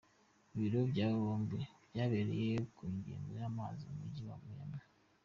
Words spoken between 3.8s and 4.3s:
mu Mujyi